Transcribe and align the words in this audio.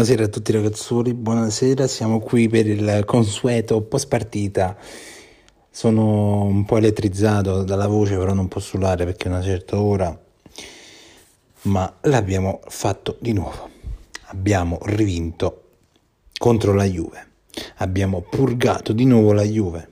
Buonasera 0.00 0.28
a 0.28 0.32
tutti 0.32 0.52
ragazzoli, 0.52 1.12
buonasera, 1.12 1.86
siamo 1.86 2.20
qui 2.20 2.48
per 2.48 2.66
il 2.66 3.02
consueto 3.04 3.82
post 3.82 4.08
partita. 4.08 4.74
Sono 5.70 6.44
un 6.44 6.64
po' 6.64 6.78
elettrizzato 6.78 7.62
dalla 7.64 7.86
voce, 7.86 8.16
però 8.16 8.32
non 8.32 8.48
posso 8.48 8.78
urlare 8.78 9.04
perché 9.04 9.26
è 9.26 9.30
una 9.30 9.42
certa 9.42 9.78
ora, 9.78 10.18
ma 11.64 11.96
l'abbiamo 12.04 12.60
fatto 12.68 13.18
di 13.20 13.34
nuovo. 13.34 13.68
Abbiamo 14.28 14.78
rivinto 14.84 15.64
contro 16.38 16.72
la 16.72 16.84
Juve, 16.84 17.26
abbiamo 17.76 18.22
purgato 18.22 18.94
di 18.94 19.04
nuovo 19.04 19.34
la 19.34 19.44
Juve, 19.44 19.88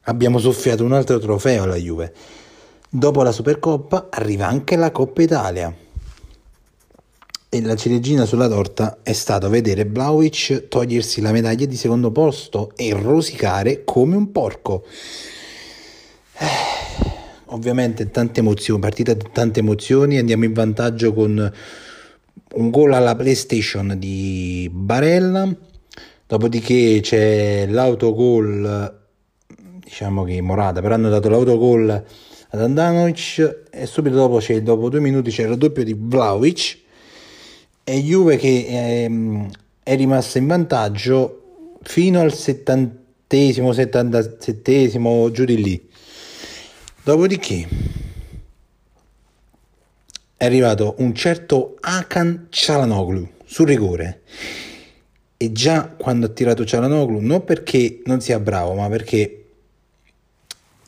abbiamo 0.00 0.40
soffiato 0.40 0.82
un 0.82 0.94
altro 0.94 1.20
trofeo 1.20 1.62
alla 1.62 1.76
Juve. 1.76 2.12
Dopo 2.88 3.22
la 3.22 3.30
Supercoppa 3.30 4.08
arriva 4.10 4.48
anche 4.48 4.74
la 4.74 4.90
Coppa 4.90 5.22
Italia. 5.22 5.85
E 7.56 7.62
la 7.62 7.74
ciliegina 7.74 8.26
sulla 8.26 8.48
torta 8.48 8.98
è 9.02 9.14
stato 9.14 9.48
vedere 9.48 9.86
Vlaovic 9.86 10.68
togliersi 10.68 11.22
la 11.22 11.32
medaglia 11.32 11.64
di 11.64 11.74
secondo 11.74 12.10
posto 12.10 12.72
e 12.76 12.92
rosicare 12.92 13.82
come 13.82 14.14
un 14.14 14.30
porco. 14.30 14.84
Eh, 16.38 16.46
ovviamente 17.46 18.10
tante 18.10 18.40
emozioni, 18.40 18.78
partita 18.78 19.14
di 19.14 19.24
tante 19.32 19.60
emozioni, 19.60 20.18
andiamo 20.18 20.44
in 20.44 20.52
vantaggio 20.52 21.14
con 21.14 21.50
un 22.56 22.70
gol 22.70 22.92
alla 22.92 23.16
PlayStation 23.16 23.94
di 23.96 24.68
Barella, 24.70 25.50
dopodiché 26.26 27.00
c'è 27.00 27.66
l'autogol, 27.68 28.98
diciamo 29.78 30.24
che 30.24 30.42
Morata, 30.42 30.82
però 30.82 30.92
hanno 30.92 31.08
dato 31.08 31.30
l'autogol 31.30 31.88
ad 32.50 32.60
Andanovic 32.60 33.68
e 33.70 33.86
subito 33.86 34.16
dopo, 34.16 34.42
dopo 34.60 34.90
due 34.90 35.00
minuti 35.00 35.30
c'è 35.30 35.44
il 35.44 35.48
raddoppio 35.48 35.84
di 35.84 35.96
Vlaovic 35.98 36.84
e 37.88 38.02
Juve 38.02 38.36
che 38.36 38.66
ehm, 38.68 39.48
è 39.84 39.94
rimasta 39.94 40.38
in 40.38 40.48
vantaggio 40.48 41.76
fino 41.82 42.20
al 42.20 42.34
settantesimo, 42.34 43.72
settantasettesimo, 43.72 45.30
giù 45.30 45.44
di 45.44 45.62
lì. 45.62 45.88
Dopodiché 47.04 47.68
è 50.36 50.44
arrivato 50.44 50.96
un 50.98 51.14
certo 51.14 51.76
Akan 51.78 52.48
Cialanoglu 52.50 53.28
sul 53.44 53.68
rigore 53.68 54.22
e 55.36 55.52
già 55.52 55.86
quando 55.86 56.26
ha 56.26 56.30
tirato 56.30 56.64
Cialanoglu 56.64 57.20
non 57.20 57.44
perché 57.44 58.00
non 58.06 58.20
sia 58.20 58.40
bravo 58.40 58.74
ma 58.74 58.88
perché 58.88 59.44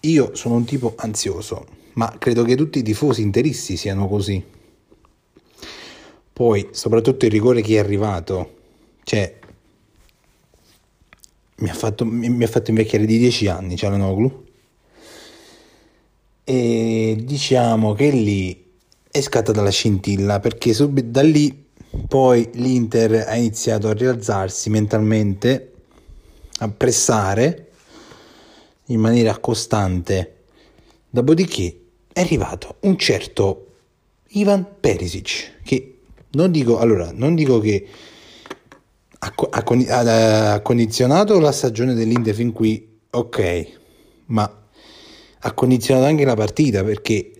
io 0.00 0.34
sono 0.34 0.56
un 0.56 0.64
tipo 0.64 0.94
ansioso 0.96 1.64
ma 1.92 2.16
credo 2.19 2.42
che 2.42 2.56
tutti 2.56 2.80
i 2.80 2.82
tifosi 2.82 3.22
interisti 3.22 3.76
siano 3.76 4.08
così 4.08 4.56
poi, 6.39 6.69
soprattutto 6.70 7.25
il 7.25 7.33
rigore 7.33 7.62
che 7.62 7.75
è 7.75 7.78
arrivato, 7.78 8.58
cioè, 9.03 9.41
mi 11.56 11.69
ha 11.69 11.75
fatto, 11.75 12.05
mi, 12.05 12.44
ha 12.44 12.47
fatto 12.47 12.70
invecchiare 12.70 13.06
di 13.06 13.19
10 13.19 13.48
anni 13.48 13.77
Cialanoglu. 13.77 14.44
E 16.44 17.16
diciamo 17.19 17.93
che 17.94 18.10
lì 18.10 18.66
è 19.10 19.21
scattata 19.21 19.60
la 19.62 19.71
scintilla 19.71 20.38
perché 20.38 20.72
subito 20.72 21.09
da 21.10 21.22
lì 21.22 21.66
poi 22.06 22.49
l'Inter 22.53 23.26
ha 23.26 23.34
iniziato 23.34 23.88
a 23.88 23.93
rialzarsi 23.93 24.70
mentalmente, 24.70 25.72
a 26.59 26.69
pressare 26.69 27.70
in 28.87 29.00
maniera 29.00 29.37
costante. 29.38 30.44
Dopodiché 31.10 31.81
è 32.12 32.20
arrivato 32.20 32.76
un 32.82 32.97
certo 32.97 33.72
Ivan 34.28 34.65
Perisic 34.78 35.62
che 35.65 35.97
non 36.31 36.50
dico, 36.50 36.78
allora, 36.78 37.11
non 37.12 37.34
dico 37.34 37.59
che 37.59 37.87
ha, 39.19 39.34
ha, 39.50 40.53
ha, 40.53 40.61
condizionato 40.61 41.39
la 41.41 41.53
stagione 41.53 41.94
dell'Inter 41.94 42.34
fin 42.34 42.53
qui, 42.53 42.99
ok, 43.11 43.66
ma 44.27 44.62
ha 45.41 45.53
condizionato 45.53 46.06
anche 46.06 46.25
la 46.25 46.34
partita 46.34 46.84
perché 46.84 47.31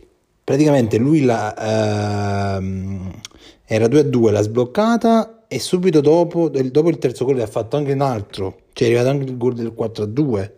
praticamente 0.43 0.97
lui 0.99 1.23
la, 1.23 2.57
ehm, 2.57 3.21
era 3.65 3.87
2-2, 3.87 4.31
l'ha 4.31 4.43
sbloccata 4.43 5.45
e 5.47 5.59
subito 5.59 6.01
dopo, 6.01 6.49
dopo 6.49 6.89
il 6.89 6.99
terzo 6.99 7.25
gol 7.25 7.41
ha 7.41 7.47
fatto 7.47 7.77
anche 7.77 7.93
un 7.93 8.01
altro, 8.01 8.63
cioè 8.73 8.89
è 8.89 8.91
arrivato 8.91 9.11
anche 9.11 9.31
il 9.31 9.37
gol 9.37 9.55
del 9.55 9.75
4-2. 9.77 10.53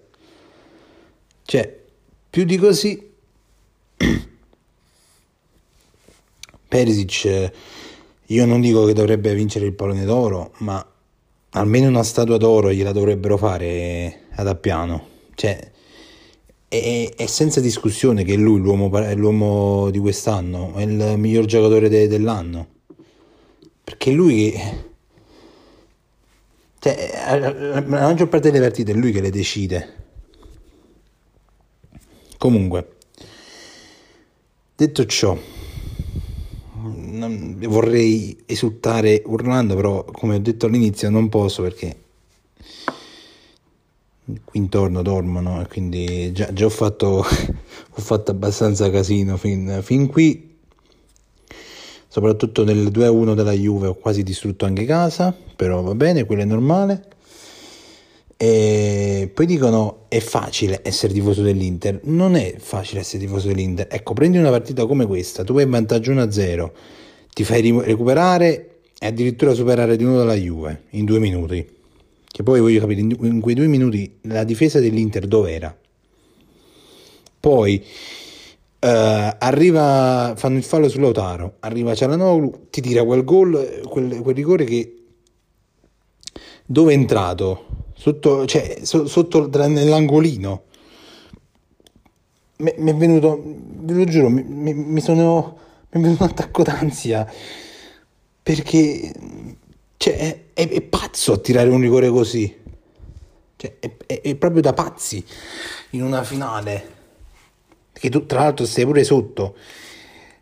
Cioè, 1.44 1.80
più 2.30 2.44
di 2.44 2.56
così 2.56 3.10
Perisic 6.68 7.52
io 8.30 8.46
non 8.46 8.60
dico 8.60 8.84
che 8.84 8.92
dovrebbe 8.92 9.34
vincere 9.34 9.66
il 9.66 9.74
pallone 9.74 10.04
d'oro, 10.04 10.52
ma 10.58 10.84
almeno 11.50 11.88
una 11.88 12.04
statua 12.04 12.36
d'oro 12.36 12.72
gliela 12.72 12.92
dovrebbero 12.92 13.36
fare 13.36 14.26
ad 14.34 14.46
Appiano. 14.46 15.08
Cioè, 15.34 15.72
è, 16.68 17.12
è 17.16 17.26
senza 17.26 17.60
discussione 17.60 18.22
che 18.22 18.36
lui, 18.36 18.60
l'uomo, 18.60 18.88
l'uomo 19.14 19.90
di 19.90 19.98
quest'anno, 19.98 20.74
è 20.74 20.82
il 20.82 21.14
miglior 21.18 21.44
giocatore 21.46 21.88
de, 21.88 22.06
dell'anno. 22.06 22.68
Perché 23.82 24.12
lui... 24.12 24.54
Cioè, 26.78 27.10
la 27.44 27.80
maggior 27.82 28.28
parte 28.28 28.50
delle 28.52 28.64
partite 28.64 28.92
è 28.92 28.94
lui 28.94 29.10
che 29.10 29.20
le 29.20 29.30
decide. 29.30 29.94
Comunque, 32.38 32.96
detto 34.76 35.04
ciò, 35.04 35.36
vorrei 37.66 38.36
esultare 38.46 39.22
urlando, 39.26 39.74
però 39.74 40.04
come 40.04 40.36
ho 40.36 40.40
detto 40.40 40.66
all'inizio 40.66 41.10
non 41.10 41.28
posso 41.28 41.62
perché 41.62 41.96
qui 44.44 44.60
intorno 44.60 45.02
dormono 45.02 45.60
e 45.60 45.66
quindi 45.66 46.32
già, 46.32 46.52
già 46.52 46.66
ho, 46.66 46.70
fatto, 46.70 47.18
ho 47.24 48.00
fatto 48.00 48.30
abbastanza 48.30 48.90
casino 48.90 49.36
fin, 49.36 49.80
fin 49.82 50.06
qui. 50.06 50.48
Soprattutto 52.06 52.64
nel 52.64 52.88
2-1 52.88 53.34
della 53.34 53.52
Juve 53.52 53.86
ho 53.88 53.94
quasi 53.94 54.22
distrutto 54.22 54.64
anche 54.64 54.84
casa, 54.84 55.36
però 55.54 55.80
va 55.80 55.94
bene, 55.94 56.24
quello 56.24 56.42
è 56.42 56.44
normale. 56.44 57.06
E 58.36 59.30
poi 59.32 59.46
dicono 59.46 60.06
è 60.08 60.18
facile 60.18 60.80
essere 60.82 61.12
tifoso 61.12 61.42
dell'Inter. 61.42 62.00
Non 62.04 62.34
è 62.34 62.56
facile 62.58 63.00
essere 63.00 63.22
tifoso 63.22 63.48
dell'Inter. 63.48 63.86
Ecco, 63.88 64.14
prendi 64.14 64.38
una 64.38 64.50
partita 64.50 64.86
come 64.86 65.06
questa, 65.06 65.44
tu 65.44 65.52
vai 65.52 65.64
in 65.64 65.70
vantaggio 65.70 66.12
1-0 66.12 66.70
ti 67.32 67.44
fai 67.44 67.62
recuperare 67.82 68.80
e 68.98 69.06
addirittura 69.06 69.54
superare 69.54 69.96
di 69.96 70.04
nuovo 70.04 70.24
la 70.24 70.34
Juve 70.34 70.84
in 70.90 71.04
due 71.04 71.18
minuti. 71.18 71.78
Che 72.32 72.42
poi 72.42 72.60
voglio 72.60 72.80
capire, 72.80 73.00
in 73.00 73.40
quei 73.40 73.54
due 73.54 73.66
minuti 73.66 74.18
la 74.22 74.44
difesa 74.44 74.78
dell'Inter 74.78 75.26
dov'era? 75.26 75.76
Poi 77.40 77.82
uh, 77.82 78.86
arriva, 78.86 80.34
fanno 80.36 80.58
il 80.58 80.62
fallo 80.62 80.88
sull'Otaro, 80.88 81.56
arriva 81.60 81.94
Cialanoglu, 81.94 82.66
ti 82.70 82.80
tira 82.80 83.02
quel 83.04 83.24
gol, 83.24 83.80
quel, 83.88 84.20
quel 84.20 84.34
rigore 84.34 84.64
che 84.64 84.94
dove 86.66 86.92
è 86.92 86.94
entrato? 86.94 87.66
Sotto, 87.94 88.46
cioè, 88.46 88.78
so, 88.82 89.06
sotto 89.06 89.48
nell'angolino. 89.48 90.62
Mi, 92.58 92.72
è 92.72 92.94
venuto, 92.94 93.42
ve 93.42 93.92
lo 93.94 94.04
giuro, 94.04 94.28
mi, 94.28 94.42
mi, 94.42 94.74
mi 94.74 95.00
sono 95.00 95.58
mi 95.92 96.00
è 96.00 96.04
venuto 96.04 96.22
un 96.22 96.30
attacco 96.30 96.62
d'ansia 96.62 97.30
perché 98.42 99.12
cioè, 99.96 100.16
è, 100.16 100.40
è, 100.54 100.68
è, 100.68 100.80
pazzo 100.82 101.32
a 101.32 101.38
tirare 101.38 101.68
un 101.68 101.80
rigore 101.80 102.08
così. 102.08 102.58
Cioè, 103.56 103.78
è, 104.06 104.20
è, 104.22 104.34
proprio 104.36 104.62
da 104.62 104.72
pazzi 104.72 105.22
in 105.90 106.02
una 106.02 106.22
finale 106.24 106.98
che 107.92 108.08
tu 108.08 108.24
tra 108.24 108.40
l'altro 108.40 108.64
stai 108.64 108.84
pure 108.84 109.04
sotto 109.04 109.56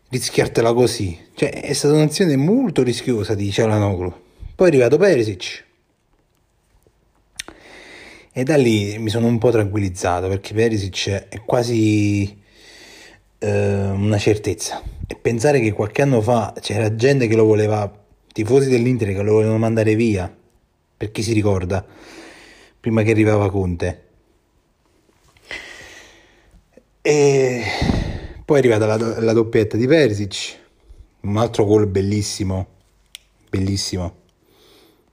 rischiartela 0.09 0.73
così. 0.73 1.17
Cioè 1.33 1.49
è 1.61 1.73
stata 1.73 1.95
un'azione 1.95 2.35
molto 2.37 2.83
rischiosa 2.83 3.33
di 3.33 3.51
Cialanoglu. 3.51 4.13
Poi 4.55 4.67
è 4.67 4.69
arrivato 4.69 4.97
Perisic. 4.97 5.65
E 8.31 8.43
da 8.43 8.55
lì 8.55 8.97
mi 8.99 9.09
sono 9.09 9.27
un 9.27 9.39
po' 9.39 9.49
tranquillizzato 9.49 10.27
perché 10.27 10.53
Perisic 10.53 11.09
è 11.27 11.41
quasi 11.43 12.39
eh, 13.39 13.89
una 13.89 14.17
certezza 14.17 14.81
pensare 15.21 15.59
che 15.59 15.71
qualche 15.71 16.01
anno 16.01 16.21
fa 16.21 16.53
c'era 16.59 16.95
gente 16.95 17.27
che 17.27 17.35
lo 17.35 17.45
voleva, 17.45 17.91
tifosi 18.31 18.69
dell'Inter 18.69 19.13
che 19.13 19.21
lo 19.21 19.33
volevano 19.33 19.57
mandare 19.57 19.95
via, 19.95 20.33
per 20.97 21.11
chi 21.11 21.23
si 21.23 21.33
ricorda, 21.33 21.85
prima 22.79 23.03
che 23.03 23.11
arrivava 23.11 23.49
Conte. 23.49 24.03
E 27.01 27.63
poi 28.45 28.57
è 28.57 28.59
arrivata 28.59 28.85
la, 28.85 29.19
la 29.19 29.33
doppietta 29.33 29.77
di 29.77 29.87
Persic, 29.87 30.57
un 31.21 31.37
altro 31.37 31.65
gol 31.65 31.87
bellissimo, 31.87 32.67
bellissimo. 33.49 34.15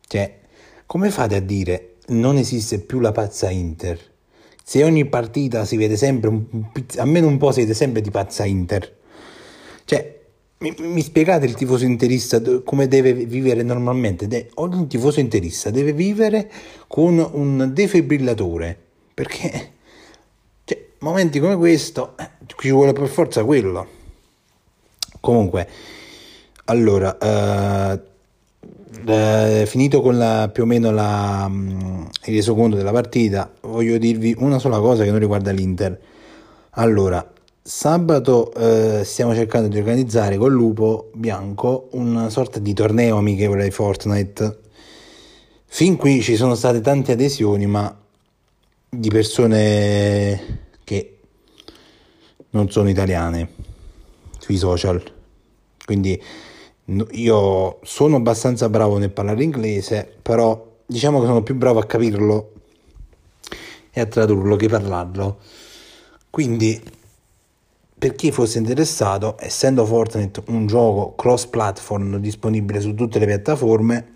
Cioè, 0.06 0.41
come 0.87 1.11
fate 1.11 1.37
a 1.37 1.41
dire 1.41 1.97
non 2.09 2.37
esiste 2.37 2.81
più 2.81 3.00
la 3.00 3.12
pazza 3.12 3.50
Inter? 3.50 4.00
Se 4.62 4.82
ogni 4.82 5.05
partita 5.06 5.64
si 5.64 5.76
vede 5.76 5.97
sempre, 5.97 6.31
almeno 6.97 7.29
un 7.29 7.38
po' 7.38 7.52
si 7.52 7.61
vede 7.61 7.75
sempre 7.75 8.00
di 8.00 8.11
pazza 8.11 8.44
Inter. 8.44 8.94
Cioè, 9.87 10.21
mi, 10.59 10.75
mi 10.79 11.00
spiegate 11.00 11.47
il 11.47 11.55
tifoso 11.55 11.85
interista 11.85 12.43
come 12.65 12.88
deve 12.88 13.12
vivere 13.12 13.62
normalmente? 13.62 14.27
De- 14.27 14.50
ogni 14.55 14.88
tifoso 14.88 15.21
interista 15.21 15.71
deve 15.71 15.93
vivere 15.93 16.50
con 16.88 17.19
un 17.19 17.71
defibrillatore, 17.73 18.77
perché 19.15 19.73
cioè, 20.65 20.87
momenti 20.99 21.38
come 21.38 21.56
questo 21.56 22.17
eh, 22.19 22.29
ci 22.56 22.71
vuole 22.73 22.93
per 22.93 23.06
forza 23.06 23.44
quello. 23.44 23.87
Comunque, 25.21 25.69
allora, 26.65 27.17
eh, 27.17 28.00
eh, 29.06 29.67
finito 29.67 30.00
con 30.00 30.19
la, 30.19 30.50
più 30.53 30.65
o 30.65 30.67
meno 30.67 30.91
la, 30.91 31.47
mm, 31.49 32.03
il 32.25 32.35
resoconto 32.35 32.75
della 32.75 32.91
partita, 32.93 33.53
voglio 33.61 33.99
dirvi 33.99 34.35
una 34.38 34.59
sola 34.59 34.81
cosa 34.81 35.05
che 35.05 35.11
non 35.11 35.21
riguarda 35.21 35.53
l'Inter. 35.53 36.00
Allora, 36.71 37.25
sabato 37.67 38.53
eh, 38.55 39.03
stiamo 39.05 39.35
cercando 39.35 39.67
di 39.67 39.77
organizzare 39.77 40.37
con 40.37 40.53
Lupo 40.53 41.11
Bianco 41.15 41.89
una 41.93 42.31
sorta 42.31 42.61
di 42.61 42.73
torneo 42.73 43.17
amichevole 43.17 43.65
di 43.65 43.73
Fortnite. 43.73 44.61
Fin 45.65 45.97
qui 45.97 46.23
ci 46.23 46.37
sono 46.37 46.55
state 46.55 46.81
tante 46.81 47.11
adesioni, 47.11 47.67
ma 47.67 47.93
di 48.89 49.09
persone 49.09 50.69
che 50.85 51.19
non 52.51 52.71
sono 52.71 52.89
italiane 52.89 53.49
sui 54.39 54.59
social. 54.59 55.03
Quindi 55.85 56.23
io 57.11 57.81
sono 57.83 58.15
abbastanza 58.15 58.69
bravo 58.69 58.99
nel 58.99 59.11
parlare 59.11 59.43
inglese, 59.43 60.09
però 60.23 60.77
diciamo 60.87 61.19
che 61.19 61.27
sono 61.27 61.43
più 61.43 61.57
bravo 61.57 61.81
a 61.81 61.85
capirlo 61.85 62.53
e 63.91 64.01
a 64.01 64.07
tradurlo 64.07 64.55
che 64.55 64.69
parlarlo. 64.69 65.39
Quindi, 66.31 66.81
per 67.99 68.15
chi 68.15 68.31
fosse 68.31 68.59
interessato, 68.59 69.37
essendo 69.39 69.87
Fortnite 69.87 70.43
un 70.49 70.67
gioco 70.67 71.15
cross-platform 71.15 72.19
disponibile 72.19 72.81
su 72.81 72.95
tutte 72.95 73.19
le 73.19 73.27
piattaforme, 73.27 74.15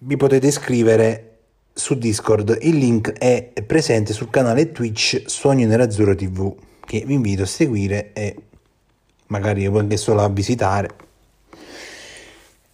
vi 0.00 0.16
potete 0.16 0.48
iscrivere 0.48 1.38
su 1.72 1.94
Discord. 1.96 2.58
Il 2.62 2.76
link 2.76 3.12
è 3.12 3.52
presente 3.64 4.12
sul 4.12 4.30
canale 4.30 4.72
Twitch 4.72 5.22
Sogno 5.26 5.66
Nerazzurro 5.66 6.16
TV, 6.16 6.54
che 6.84 7.04
vi 7.06 7.14
invito 7.14 7.42
a 7.42 7.46
seguire 7.46 8.12
e 8.12 8.34
magari 9.26 9.64
anche 9.66 9.96
solo 9.96 10.22
a 10.22 10.28
visitare. 10.28 10.90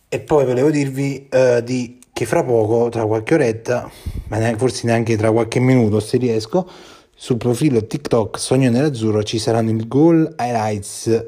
E 0.08 0.20
poi 0.20 0.46
volevo 0.46 0.70
dirvi 0.70 1.28
eh, 1.28 1.62
di, 1.62 1.98
che 2.12 2.24
fra 2.24 2.42
poco, 2.42 2.88
tra 2.88 3.04
qualche 3.04 3.34
oretta, 3.34 3.90
ma 4.28 4.38
neanche- 4.38 4.58
forse 4.58 4.86
neanche 4.86 5.16
tra 5.16 5.30
qualche 5.32 5.60
minuto 5.60 6.00
se 6.00 6.16
riesco, 6.16 6.66
sul 7.14 7.36
profilo 7.36 7.86
TikTok 7.86 8.38
Sogno 8.38 8.70
Nerazzurro 8.70 9.22
ci 9.22 9.38
saranno 9.38 9.70
il 9.70 9.86
goal 9.86 10.34
highlights 10.38 11.26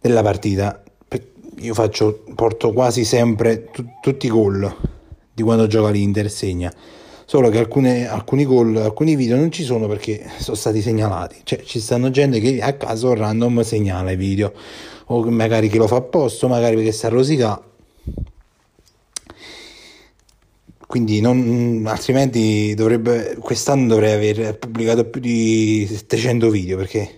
della 0.00 0.22
partita. 0.22 0.82
Io 1.60 1.74
faccio, 1.74 2.22
porto 2.36 2.72
quasi 2.72 3.04
sempre 3.04 3.64
tu- 3.72 3.84
tutti 4.00 4.26
i 4.26 4.28
gol 4.28 4.72
di 5.32 5.42
quando 5.42 5.66
gioca 5.66 5.90
l'Inter 5.90 6.26
e 6.26 6.28
segna. 6.28 6.72
Solo 7.24 7.50
che 7.50 7.58
alcune- 7.58 8.08
alcuni 8.08 8.44
gol, 8.44 8.76
alcuni 8.76 9.16
video 9.16 9.36
non 9.36 9.50
ci 9.50 9.64
sono 9.64 9.86
perché 9.88 10.24
sono 10.38 10.56
stati 10.56 10.80
segnalati. 10.80 11.40
Cioè, 11.42 11.62
ci 11.62 11.80
stanno 11.80 12.10
gente 12.10 12.38
che 12.40 12.60
a 12.60 12.72
caso 12.74 13.12
random 13.12 13.62
segnala 13.62 14.12
i 14.12 14.16
video. 14.16 14.52
O 15.06 15.28
magari 15.30 15.68
che 15.68 15.78
lo 15.78 15.86
fa 15.86 15.96
apposta, 15.96 16.46
magari 16.46 16.76
perché 16.76 16.92
sta 16.92 17.08
rosicà. 17.08 17.60
Quindi 20.88 21.20
non, 21.20 21.84
altrimenti 21.86 22.72
dovrebbe, 22.74 23.36
quest'anno 23.38 23.88
dovrei 23.88 24.14
aver 24.14 24.56
pubblicato 24.56 25.04
più 25.04 25.20
di 25.20 25.86
700 25.86 26.48
video 26.48 26.78
perché 26.78 27.14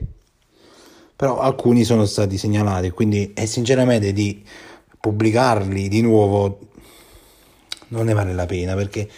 però 1.15 1.39
alcuni 1.39 1.85
sono 1.85 2.05
stati 2.05 2.37
segnalati, 2.37 2.91
quindi 2.91 3.33
e 3.33 3.47
sinceramente 3.47 4.13
di 4.13 4.43
pubblicarli 4.99 5.87
di 5.87 6.01
nuovo 6.01 6.59
non 7.89 8.07
ne 8.07 8.13
vale 8.13 8.35
la 8.35 8.47
pena 8.47 8.75
perché 8.75 9.09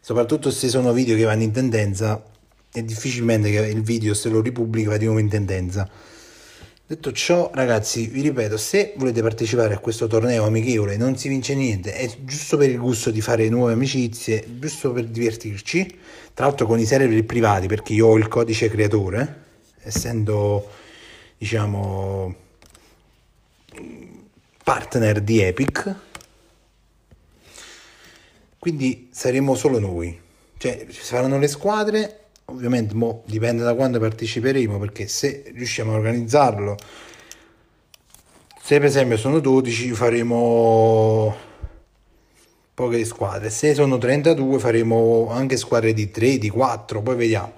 soprattutto 0.00 0.50
se 0.50 0.68
sono 0.68 0.92
video 0.92 1.16
che 1.16 1.24
vanno 1.24 1.44
in 1.44 1.52
tendenza 1.52 2.22
è 2.70 2.82
difficilmente 2.82 3.50
che 3.50 3.60
il 3.68 3.80
video 3.80 4.12
se 4.12 4.28
lo 4.28 4.42
ripubblica 4.42 4.90
va 4.90 4.96
di 4.98 5.06
nuovo 5.06 5.20
in 5.20 5.30
tendenza. 5.30 5.88
Detto 6.86 7.12
ciò, 7.12 7.50
ragazzi, 7.54 8.08
vi 8.08 8.20
ripeto, 8.20 8.58
se 8.58 8.92
volete 8.98 9.22
partecipare 9.22 9.72
a 9.72 9.78
questo 9.78 10.06
torneo 10.06 10.44
amichevole 10.44 10.98
non 10.98 11.16
si 11.16 11.28
vince 11.28 11.54
niente, 11.54 11.94
è 11.94 12.14
giusto 12.24 12.58
per 12.58 12.68
il 12.68 12.78
gusto 12.78 13.10
di 13.10 13.22
fare 13.22 13.48
nuove 13.48 13.72
amicizie, 13.72 14.44
giusto 14.58 14.92
per 14.92 15.06
divertirci, 15.06 15.98
tra 16.34 16.44
l'altro 16.44 16.66
con 16.66 16.78
i 16.78 16.84
server 16.84 17.24
privati, 17.24 17.68
perché 17.68 17.94
io 17.94 18.08
ho 18.08 18.18
il 18.18 18.28
codice 18.28 18.68
creatore, 18.68 19.44
essendo, 19.82 20.68
diciamo, 21.38 22.34
partner 24.62 25.22
di 25.22 25.40
Epic, 25.40 25.94
quindi 28.58 29.08
saremo 29.10 29.54
solo 29.54 29.78
noi, 29.78 30.20
cioè 30.58 30.86
ci 30.90 31.02
saranno 31.02 31.38
le 31.38 31.48
squadre, 31.48 32.23
ovviamente 32.46 32.94
mo 32.94 33.22
dipende 33.26 33.62
da 33.62 33.74
quando 33.74 33.98
parteciperemo, 33.98 34.78
perché 34.78 35.08
se 35.08 35.44
riusciamo 35.54 35.92
a 35.92 35.96
organizzarlo, 35.96 36.76
se 38.62 38.78
per 38.78 38.86
esempio 38.86 39.16
sono 39.16 39.40
12 39.40 39.92
faremo 39.92 41.36
poche 42.74 43.04
squadre, 43.04 43.50
se 43.50 43.74
sono 43.74 43.98
32 43.98 44.58
faremo 44.58 45.28
anche 45.30 45.56
squadre 45.56 45.92
di 45.92 46.10
3, 46.10 46.38
di 46.38 46.48
4, 46.48 47.02
poi 47.02 47.16
vediamo. 47.16 47.52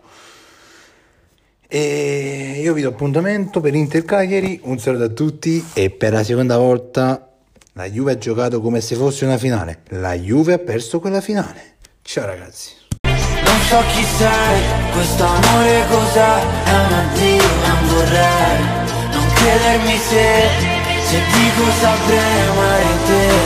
E 1.68 2.60
io 2.62 2.72
vi 2.74 2.82
do 2.82 2.88
appuntamento 2.88 3.60
per 3.60 3.74
Inter 3.74 4.04
Cagliari, 4.04 4.60
un 4.64 4.78
saluto 4.78 5.04
a 5.04 5.08
tutti 5.08 5.64
e 5.74 5.90
per 5.90 6.12
la 6.12 6.22
seconda 6.22 6.58
volta 6.58 7.32
la 7.72 7.84
Juve 7.88 8.12
ha 8.12 8.18
giocato 8.18 8.60
come 8.60 8.80
se 8.80 8.94
fosse 8.94 9.24
una 9.24 9.38
finale, 9.38 9.80
la 9.88 10.14
Juve 10.14 10.54
ha 10.54 10.58
perso 10.58 11.00
quella 11.00 11.20
finale. 11.20 11.74
Ciao 12.02 12.24
ragazzi. 12.24 12.85
So 13.68 13.82
chi 13.92 14.04
sei, 14.04 14.62
questo 14.92 15.24
amore 15.24 15.86
cos'è, 15.90 16.34
è 16.64 16.74
un 16.86 16.92
addio, 16.92 17.48
non 17.66 17.88
vorrei. 17.88 18.58
Non 19.10 19.26
chiedermi 19.34 19.98
se, 20.08 20.48
se 21.04 21.20
dico 21.32 21.64
saprei 21.80 22.40
amare 22.48 22.84
te 23.06 23.45